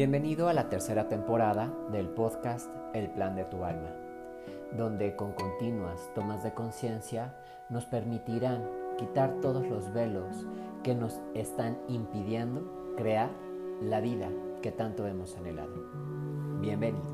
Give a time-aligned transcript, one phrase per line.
[0.00, 3.90] Bienvenido a la tercera temporada del podcast El Plan de tu Alma,
[4.74, 7.34] donde con continuas tomas de conciencia
[7.68, 8.66] nos permitirán
[8.96, 10.46] quitar todos los velos
[10.82, 13.28] que nos están impidiendo crear
[13.82, 14.30] la vida
[14.62, 15.74] que tanto hemos anhelado.
[16.62, 17.04] Bienvenido.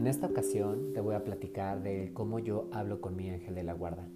[0.00, 3.62] En esta ocasión te voy a platicar de cómo yo hablo con mi ángel de
[3.62, 4.08] la guarda.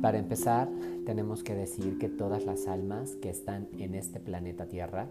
[0.00, 0.68] Para empezar,
[1.06, 5.06] tenemos que decir que todas las almas que están en este planeta Tierra,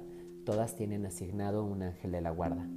[0.45, 2.67] todas tienen asignado un ángel de la guarda.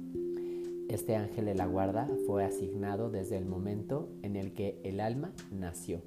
[0.87, 5.33] Este ángel de la guarda fue asignado desde el momento en el que el alma
[5.51, 6.03] nació.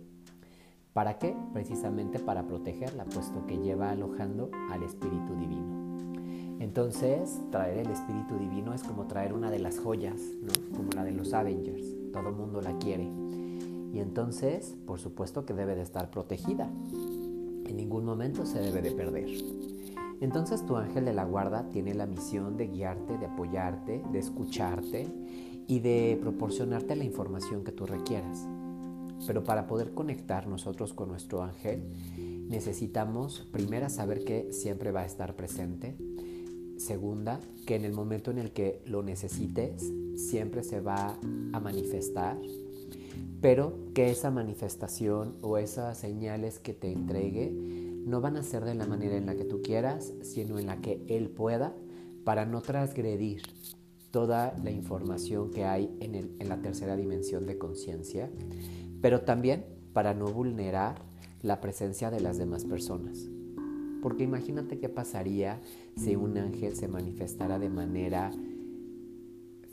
[0.95, 1.37] ¿Para qué?
[1.53, 5.88] Precisamente para protegerla, puesto que lleva alojando al Espíritu Divino.
[6.61, 10.77] Entonces, traer el Espíritu Divino es como traer una de las joyas, ¿no?
[10.77, 11.87] como la de los Avengers.
[12.13, 13.09] Todo mundo la quiere.
[13.93, 16.69] Y entonces, por supuesto que debe de estar protegida.
[17.67, 19.29] En ningún momento se debe de perder.
[20.21, 25.07] Entonces tu ángel de la guarda tiene la misión de guiarte, de apoyarte, de escucharte
[25.69, 28.47] y de proporcionarte la información que tú requieras.
[29.27, 31.83] Pero para poder conectar nosotros con nuestro ángel,
[32.49, 35.97] necesitamos primero saber que siempre va a estar presente,
[36.79, 41.19] Segunda, que en el momento en el que lo necesites, siempre se va
[41.53, 42.39] a manifestar,
[43.41, 48.75] pero que esa manifestación o esas señales que te entregue no van a ser de
[48.75, 51.75] la manera en la que tú quieras, sino en la que Él pueda,
[52.25, 53.43] para no transgredir
[54.11, 58.31] toda la información que hay en, en la tercera dimensión de conciencia,
[59.01, 61.03] pero también para no vulnerar
[61.43, 63.29] la presencia de las demás personas.
[64.03, 65.61] Porque imagínate qué pasaría
[65.97, 68.33] si un ángel se manifestara de manera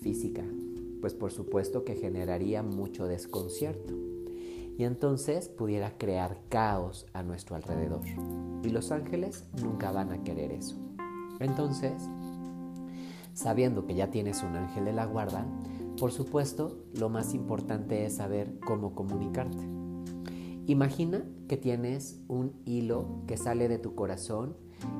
[0.02, 0.44] física.
[1.02, 3.94] Pues por supuesto que generaría mucho desconcierto.
[4.78, 8.02] Y entonces pudiera crear caos a nuestro alrededor.
[8.64, 10.76] Y los ángeles nunca van a querer eso.
[11.40, 11.94] Entonces,
[13.34, 15.46] sabiendo que ya tienes un ángel de la guarda,
[16.00, 19.75] por supuesto, lo más importante es saber cómo comunicarte.
[20.68, 24.56] Imagina que tienes un hilo que sale de tu corazón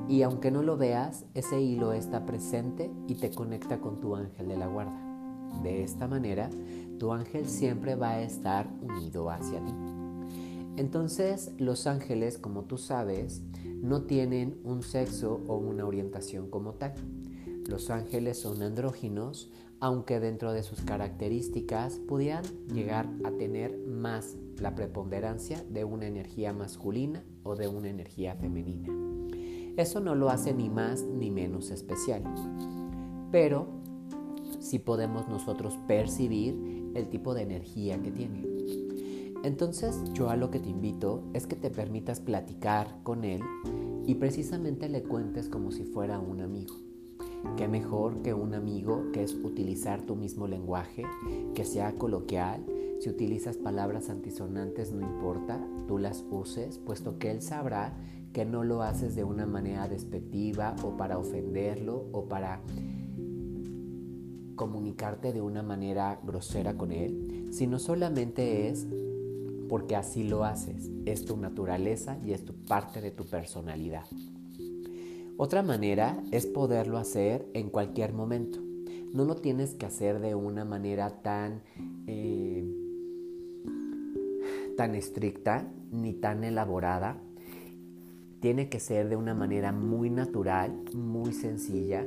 [0.08, 4.46] y aunque no lo veas, ese hilo está presente y te conecta con tu ángel
[4.46, 5.02] de la guarda.
[5.64, 6.50] De esta manera,
[6.98, 9.72] tu ángel siempre va a estar unido hacia ti.
[10.76, 13.42] Entonces, los ángeles, como tú sabes,
[13.82, 16.94] no tienen un sexo o una orientación como tal.
[17.66, 19.50] Los ángeles son andróginos,
[19.80, 26.52] aunque dentro de sus características pudieran llegar a tener más la preponderancia de una energía
[26.52, 28.88] masculina o de una energía femenina.
[29.76, 32.22] Eso no lo hace ni más ni menos especial,
[33.30, 33.66] pero
[34.60, 38.44] sí podemos nosotros percibir el tipo de energía que tiene.
[39.42, 43.40] Entonces yo a lo que te invito es que te permitas platicar con él
[44.06, 46.74] y precisamente le cuentes como si fuera un amigo.
[47.56, 51.04] Qué mejor que un amigo que es utilizar tu mismo lenguaje,
[51.54, 52.64] que sea coloquial.
[53.00, 57.96] Si utilizas palabras antisonantes no importa, tú las uses, puesto que él sabrá
[58.32, 62.60] que no lo haces de una manera despectiva o para ofenderlo o para
[64.56, 68.86] comunicarte de una manera grosera con él, sino solamente es
[69.68, 74.04] porque así lo haces, es tu naturaleza y es tu parte de tu personalidad.
[75.38, 78.58] Otra manera es poderlo hacer en cualquier momento.
[79.12, 81.62] No lo tienes que hacer de una manera tan,
[82.06, 82.35] eh,
[84.76, 87.20] tan estricta ni tan elaborada.
[88.40, 92.06] Tiene que ser de una manera muy natural, muy sencilla.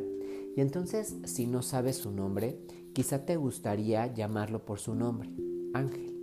[0.55, 2.59] Y entonces, si no sabes su nombre,
[2.93, 5.29] quizá te gustaría llamarlo por su nombre,
[5.73, 6.15] Ángel.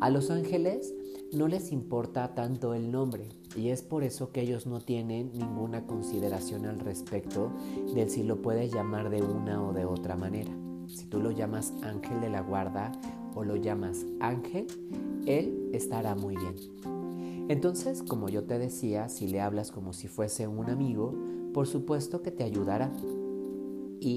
[0.00, 0.94] A los ángeles
[1.32, 5.86] no les importa tanto el nombre y es por eso que ellos no tienen ninguna
[5.86, 7.52] consideración al respecto
[7.94, 10.50] de si lo puedes llamar de una o de otra manera.
[10.86, 12.92] Si tú lo llamas ángel de la guarda
[13.34, 14.66] o lo llamas ángel,
[15.26, 16.54] él estará muy bien.
[17.48, 21.14] Entonces, como yo te decía, si le hablas como si fuese un amigo,
[21.54, 22.92] por supuesto que te ayudará.
[24.00, 24.16] Y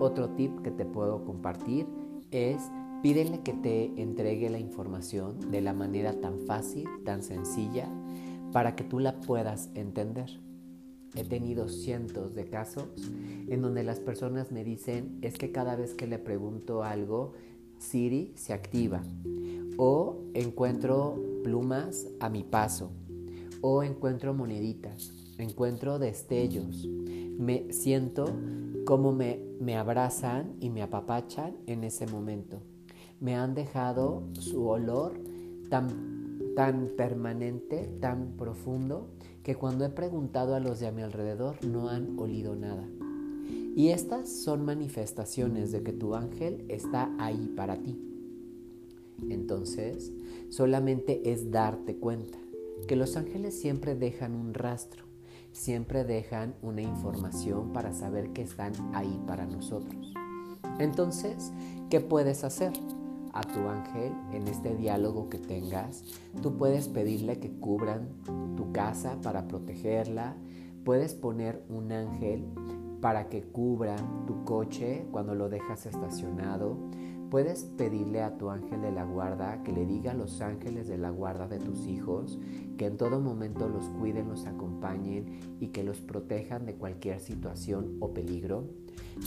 [0.00, 1.86] otro tip que te puedo compartir
[2.30, 2.62] es
[3.02, 7.88] Pídele que te entregue la información de la manera tan fácil, tan sencilla,
[8.52, 10.30] para que tú la puedas entender.
[11.16, 12.88] He tenido cientos de casos
[13.48, 17.32] en donde las personas me dicen es que cada vez que le pregunto algo,
[17.82, 19.02] Siri se activa.
[19.76, 22.90] O encuentro plumas a mi paso.
[23.60, 25.12] O encuentro moneditas.
[25.38, 26.86] Encuentro destellos.
[27.38, 28.26] Me siento
[28.84, 32.60] como me me abrazan y me apapachan en ese momento.
[33.20, 35.14] Me han dejado su olor
[35.70, 39.06] tan, tan permanente, tan profundo,
[39.44, 42.88] que cuando he preguntado a los de a mi alrededor no han olido nada.
[43.74, 47.98] Y estas son manifestaciones de que tu ángel está ahí para ti.
[49.30, 50.12] Entonces,
[50.50, 52.38] solamente es darte cuenta
[52.86, 55.04] que los ángeles siempre dejan un rastro,
[55.52, 60.12] siempre dejan una información para saber que están ahí para nosotros.
[60.78, 61.52] Entonces,
[61.90, 62.72] ¿qué puedes hacer?
[63.32, 66.04] A tu ángel en este diálogo que tengas,
[66.42, 68.08] tú puedes pedirle que cubran
[68.56, 70.36] tu casa para protegerla,
[70.84, 72.44] puedes poner un ángel
[73.02, 73.96] para que cubra
[74.26, 76.78] tu coche cuando lo dejas estacionado.
[77.30, 80.98] Puedes pedirle a tu ángel de la guarda que le diga a los ángeles de
[80.98, 82.38] la guarda de tus hijos
[82.78, 87.96] que en todo momento los cuiden, los acompañen y que los protejan de cualquier situación
[88.00, 88.68] o peligro.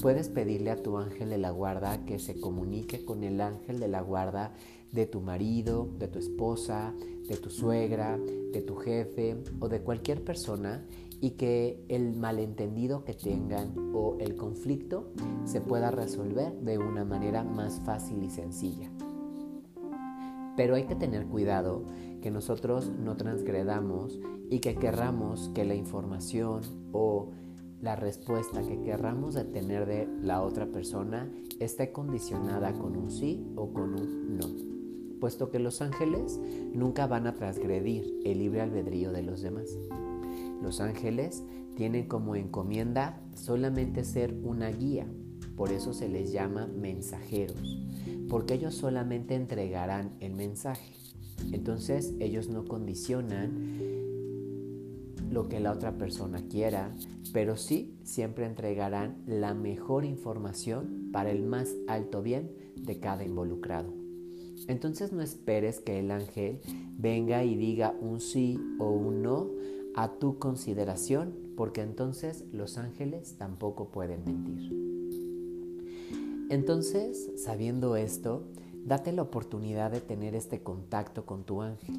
[0.02, 3.88] Puedes pedirle a tu ángel de la guarda que se comunique con el ángel de
[3.88, 4.54] la guarda
[4.92, 6.94] de tu marido, de tu esposa,
[7.28, 10.86] de tu suegra, de tu jefe o de cualquier persona
[11.22, 15.12] y que el malentendido que tengan o el conflicto
[15.46, 18.90] se pueda resolver de una manera más fácil y sencilla.
[20.56, 21.84] Pero hay que tener cuidado
[22.22, 24.20] que nosotros no transgredamos
[24.50, 27.32] y que querramos que la información o
[27.86, 33.46] la respuesta que querramos de tener de la otra persona esté condicionada con un sí
[33.56, 36.40] o con un no, puesto que los ángeles
[36.74, 39.70] nunca van a transgredir el libre albedrío de los demás.
[40.64, 41.44] Los ángeles
[41.76, 45.06] tienen como encomienda solamente ser una guía,
[45.56, 47.78] por eso se les llama mensajeros,
[48.30, 50.92] porque ellos solamente entregarán el mensaje.
[51.52, 53.76] Entonces ellos no condicionan
[55.30, 56.96] lo que la otra persona quiera,
[57.36, 63.94] pero sí siempre entregarán la mejor información para el más alto bien de cada involucrado.
[64.70, 66.62] Entonces no esperes que el ángel
[66.98, 69.50] venga y diga un sí o un no
[69.98, 74.72] a tu consideración, porque entonces los ángeles tampoco pueden mentir.
[76.50, 78.48] Entonces, sabiendo esto,
[78.86, 81.98] date la oportunidad de tener este contacto con tu ángel.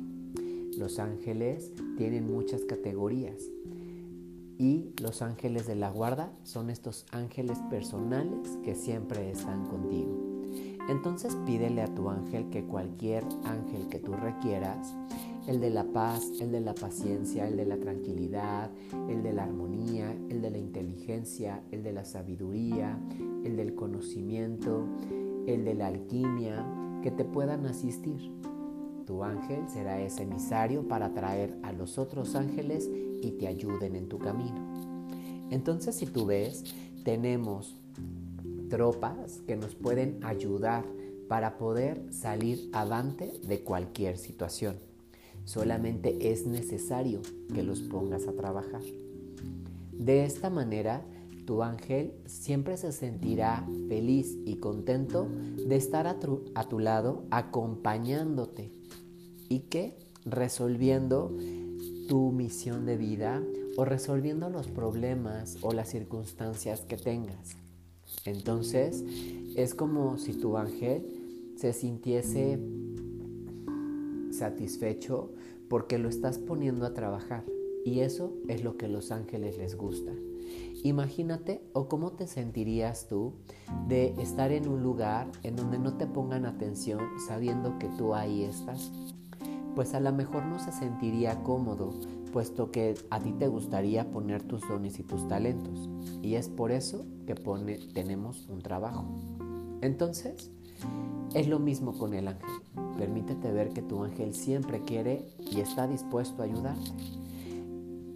[0.79, 3.51] Los ángeles tienen muchas categorías
[4.59, 10.27] y los ángeles de la guarda son estos ángeles personales que siempre están contigo.
[10.89, 14.95] Entonces pídele a tu ángel que cualquier ángel que tú requieras
[15.47, 18.71] el de la paz, el de la paciencia, el de la tranquilidad,
[19.09, 22.99] el de la armonía, el de la inteligencia, el de la sabiduría,
[23.45, 24.87] el del conocimiento,
[25.47, 26.67] el de la alquimia,
[27.03, 28.33] que te puedan asistir.
[29.07, 32.91] Tu ángel será ese emisario para traer a los otros ángeles
[33.23, 35.09] y te ayuden en tu camino.
[35.51, 36.65] Entonces, si tú ves,
[37.05, 37.77] tenemos
[38.69, 40.85] tropas que nos pueden ayudar
[41.29, 44.77] para poder salir adelante de cualquier situación.
[45.45, 47.21] Solamente es necesario
[47.55, 48.83] que los pongas a trabajar.
[49.93, 51.05] De esta manera,
[51.47, 55.29] tu ángel siempre se sentirá feliz y contento
[55.67, 58.73] de estar a tu, lado acompañándote
[59.49, 61.33] y que resolviendo
[62.07, 63.43] tu misión de vida
[63.77, 67.57] o resolviendo los problemas o las circunstancias que tengas.
[68.25, 69.05] Entonces
[69.57, 72.59] es como si tu ángel se sintiese
[74.31, 75.31] satisfecho
[75.69, 77.45] porque lo estás poniendo a trabajar
[77.85, 80.13] y eso es lo que los ángeles les gusta.
[80.83, 83.33] Imagínate o cómo te sentirías tú
[83.89, 88.45] de estar en un lugar en donde no te pongan atención sabiendo que tú ahí
[88.45, 88.93] estás.
[89.77, 91.93] Pues a lo mejor no se sentiría cómodo,
[92.33, 95.91] puesto que a ti te gustaría poner tus dones y tus talentos.
[96.23, 99.05] Y es por eso que pone, tenemos un trabajo.
[99.83, 100.51] Entonces,
[101.35, 102.49] es lo mismo con el ángel.
[102.97, 106.91] Permítete ver que tu ángel siempre quiere y está dispuesto a ayudarte.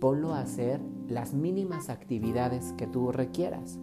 [0.00, 3.79] Ponlo a hacer las mínimas actividades que tú requieras,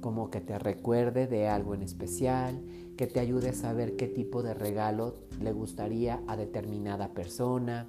[0.00, 2.58] como que te recuerde de algo en especial,
[2.96, 7.88] que te ayude a saber qué tipo de regalo le gustaría a determinada persona,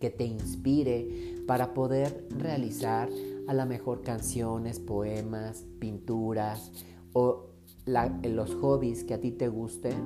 [0.00, 3.08] que te inspire para poder realizar
[3.46, 6.72] a la mejor canciones, poemas, pinturas
[7.12, 7.46] o
[8.22, 9.96] los hobbies que a ti te gusten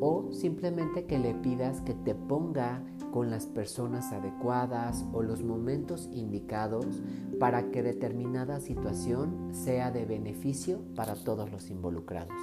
[0.00, 6.10] o simplemente que le pidas que te ponga con las personas adecuadas o los momentos
[6.12, 7.02] indicados
[7.40, 12.36] para que determinada situación sea de beneficio para todos los involucrados.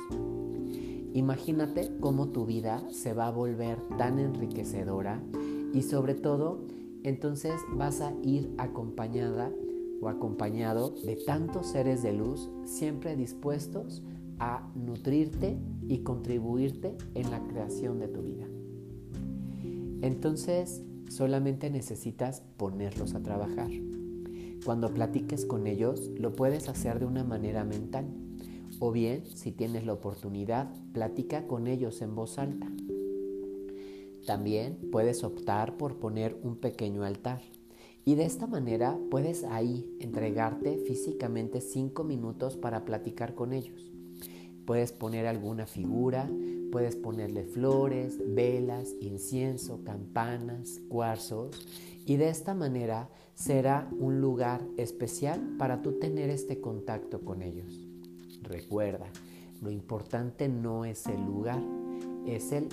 [1.14, 5.22] Imagínate cómo tu vida se va a volver tan enriquecedora
[5.74, 6.62] y sobre todo
[7.04, 9.52] entonces vas a ir acompañada
[10.02, 14.04] o acompañado de tantos seres de luz siempre dispuestos
[14.40, 18.46] a nutrirte y contribuirte en la creación de tu vida.
[20.02, 23.70] Entonces, solamente necesitas ponerlos a trabajar.
[24.66, 28.06] Cuando platiques con ellos, lo puedes hacer de una manera mental.
[28.80, 32.72] O bien, si tienes la oportunidad, platica con ellos en voz alta.
[34.26, 37.42] También puedes optar por poner un pequeño altar.
[38.06, 43.92] Y de esta manera puedes ahí entregarte físicamente cinco minutos para platicar con ellos.
[44.66, 46.30] Puedes poner alguna figura,
[46.72, 51.66] puedes ponerle flores, velas, incienso, campanas, cuarzos
[52.06, 57.83] y de esta manera será un lugar especial para tú tener este contacto con ellos.
[58.44, 59.08] Recuerda,
[59.62, 61.62] lo importante no es el lugar,
[62.26, 62.68] es el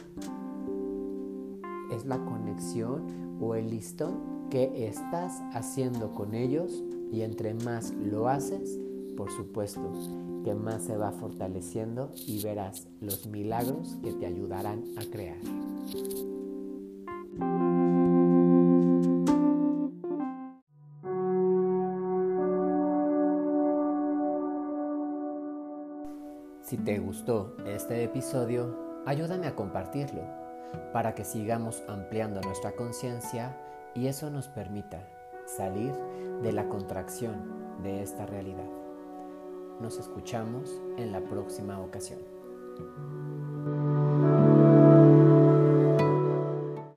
[1.91, 8.29] es la conexión o el listón que estás haciendo con ellos y entre más lo
[8.29, 8.79] haces,
[9.17, 9.93] por supuesto,
[10.45, 15.39] que más se va fortaleciendo y verás los milagros que te ayudarán a crear.
[26.71, 30.23] Si te gustó este episodio, ayúdame a compartirlo
[30.93, 33.57] para que sigamos ampliando nuestra conciencia
[33.93, 35.05] y eso nos permita
[35.47, 35.93] salir
[36.45, 38.71] de la contracción de esta realidad.
[39.81, 42.21] Nos escuchamos en la próxima ocasión.